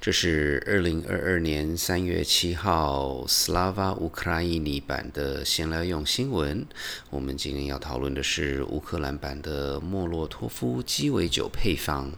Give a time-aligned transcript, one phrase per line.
[0.00, 6.66] 这是二零二二年三月七号 Slava 乌克兰尼版的闲聊用新闻。
[7.10, 12.10] 我们今天要讨论的是乌克兰版的莫洛托夫鸡尾酒配方，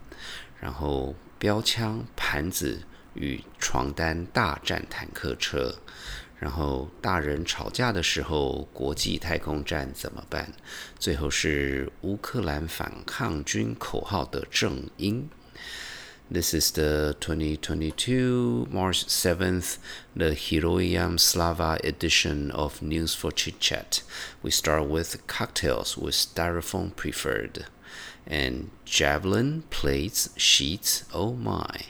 [0.61, 2.81] 然后标枪、盘子
[3.14, 5.75] 与床单大战坦克车，
[6.39, 10.53] 然后大人吵架的时候国际太空站怎么办？
[11.00, 15.29] 最后是乌克兰反抗军口号的正音。
[16.31, 19.76] This is the 2022 March 7th,
[20.17, 24.03] the Heroium Slava edition of News for Chit Chat.
[24.43, 27.66] We start with cocktails with styrofoam preferred,
[28.27, 31.86] and javelin, plates, sheets, oh my.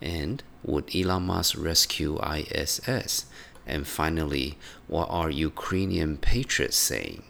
[0.00, 3.24] And would Elon Musk rescue ISS?
[3.66, 7.24] And finally, what are Ukrainian patriots saying?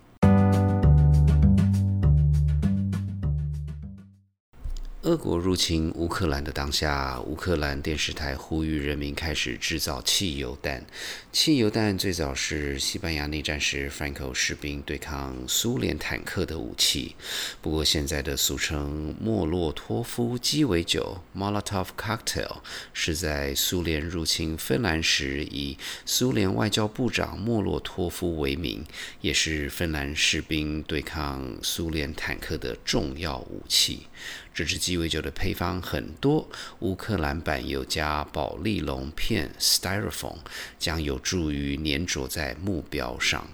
[5.11, 10.86] 俄国入侵乌克兰的当下，乌克兰电视台呼吁人民开始制造汽油弹。
[11.33, 17.16] 汽油弹最早是西班牙内战时 Franco 士兵对抗苏联坦克的武器。
[17.61, 22.58] 不过，现在的俗称莫洛托夫鸡尾酒 （Molotov Cocktail）
[22.92, 28.86] 是在苏联入侵芬兰时以苏联外交部长莫洛托夫为名，
[29.20, 34.06] 也是芬兰士兵对抗苏联坦克的重要武器。
[34.53, 36.47] 这支鸡尾酒的配方很多，
[36.81, 40.37] 乌克兰版有加保利龙片 （Styrofoam），
[40.79, 43.47] 将有助于粘着在目标上。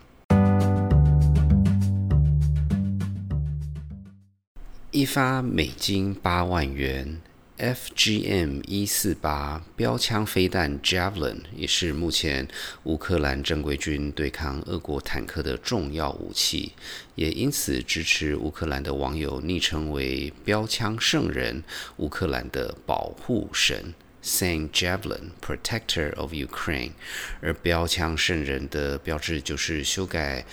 [4.90, 7.20] 一发美金八万元。
[7.58, 12.46] FGM 一四八标枪飞弹 Javelin 也是目前
[12.84, 16.72] 乌克兰正规军对抗俄国坦克的重要武器，
[17.14, 21.64] 也因此支持乌克兰的网友昵称为“标枪圣人”——
[21.96, 26.92] 乌克兰的保护神 Saint Javelin Protector of Ukraine。
[27.40, 30.44] 而标枪圣人的标志就是修改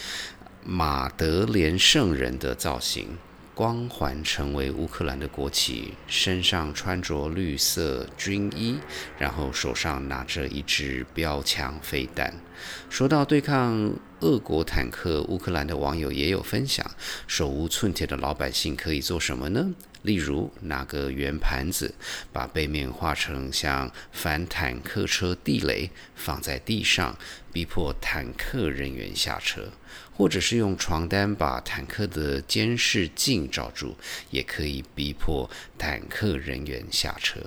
[0.63, 3.17] 马德莲圣人的造型。
[3.55, 8.77] 光环成为乌克兰的国旗，身上穿着绿色军衣，
[9.19, 12.33] 然后手上拿着一支标枪飞弹。
[12.89, 16.89] 说到对抗俄国坦克，乌克兰的网友也有分享：
[17.27, 19.73] 手无寸铁的老百姓可以做什么呢？
[20.03, 21.93] 例如拿个圆盘子，
[22.31, 27.17] 把背面画成像反坦克车地雷，放在地上，
[27.51, 29.63] 逼迫坦克人员下车；
[30.13, 33.97] 或者是用床单把坦克的监视镜罩住，
[34.31, 37.41] 也可以逼迫坦克人员下车。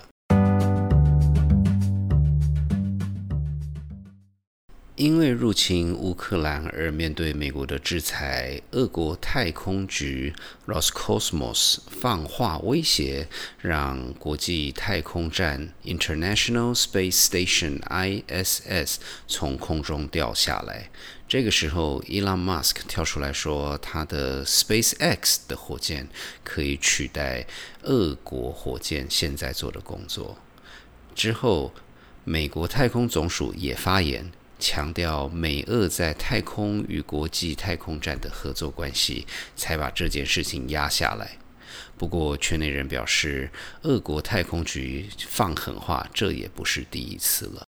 [4.96, 10.34] 因为入侵乌克兰而面对美国的制裁，俄国太空局
[10.66, 13.28] Roscosmos 放话威胁，
[13.60, 18.96] 让国际太空站 International Space Station ISS
[19.28, 20.88] 从空中掉下来。
[21.28, 26.08] 这个时候，Elon Musk 跳出来说，他的 SpaceX 的火箭
[26.42, 27.46] 可以取代
[27.82, 30.38] 俄国火箭现在做的工作。
[31.14, 31.74] 之后，
[32.24, 34.32] 美国太空总署也发言。
[34.59, 39.25] 强调美俄在太空与国际太空站的合作关系，
[39.55, 41.37] 才把这件事情压下来。
[41.97, 43.49] 不过，圈内人表示，
[43.83, 47.65] 俄国太空局放狠话，这也不是第一次了。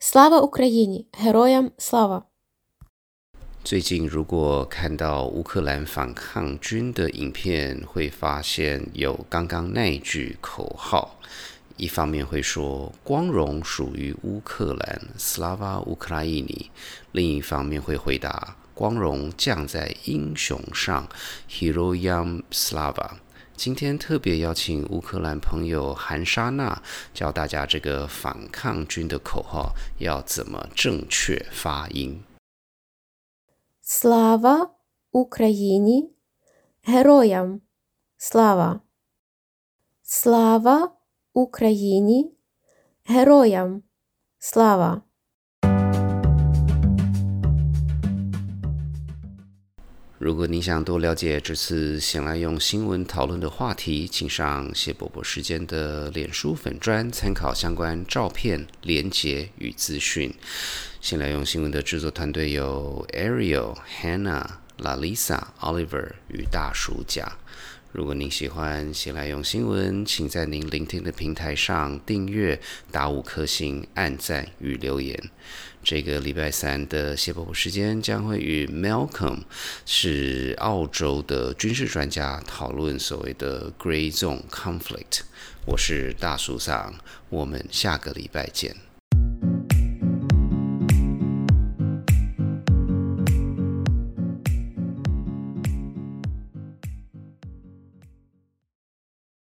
[0.00, 1.06] Слава Україні!
[1.12, 2.24] Героям слава!
[3.64, 11.18] 最近，如果看到乌克兰反抗军的影片，会发现有刚刚那句口号。
[11.77, 16.69] 一方面会说光荣属于乌克兰 （Slava Ukraini），
[17.11, 21.07] 另一方面会回答光荣降在英雄上
[21.47, 23.11] （Heroium Slava）。
[23.55, 26.81] 今天特别邀请乌克兰朋友韩莎娜
[27.13, 32.23] 教大家这个反抗军的口号要怎么正确发音。
[33.85, 34.71] Slava
[35.11, 36.09] Ukraini,
[36.83, 37.61] Heroium
[38.19, 38.81] Slava,
[40.03, 40.96] Slava.
[41.36, 42.30] Україні,
[43.08, 43.82] героям
[44.38, 45.02] слава!
[50.18, 60.32] 如果你想多了解这次想来用新闻讨论的话题，请上谢伯伯时间的脸书粉专参考相关照片、连结与资讯。
[61.00, 67.32] 先来用新闻的制作团队有 Ariel、Hannah、La Lisa、Oliver 与大叔甲。
[67.97, 72.61] 如果您喜欢先来用新闻，请在您聆听的平台上订阅、
[72.91, 75.19] 打五颗星、按赞与留言。
[75.83, 79.39] 这个礼拜三的谢伯伯时间将会与 Malcolm
[79.87, 85.21] 是澳洲的军事专家讨论所谓的 Grey Zone Conflict。
[85.65, 86.93] 我是大叔桑，
[87.29, 88.86] 我们下个礼拜见。